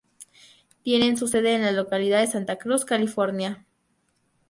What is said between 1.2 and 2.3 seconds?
sede en la localidad de